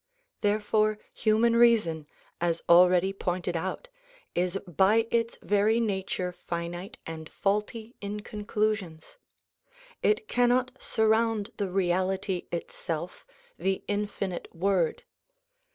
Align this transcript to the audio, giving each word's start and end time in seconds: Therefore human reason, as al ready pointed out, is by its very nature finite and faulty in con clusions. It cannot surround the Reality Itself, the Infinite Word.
Therefore 0.41 0.97
human 1.13 1.55
reason, 1.55 2.07
as 2.41 2.63
al 2.67 2.89
ready 2.89 3.13
pointed 3.13 3.55
out, 3.55 3.87
is 4.33 4.57
by 4.65 5.05
its 5.11 5.37
very 5.43 5.79
nature 5.79 6.31
finite 6.31 6.97
and 7.05 7.29
faulty 7.29 7.95
in 8.01 8.21
con 8.21 8.45
clusions. 8.45 9.17
It 10.01 10.27
cannot 10.27 10.71
surround 10.79 11.51
the 11.57 11.69
Reality 11.69 12.47
Itself, 12.51 13.27
the 13.59 13.83
Infinite 13.87 14.47
Word. 14.55 15.03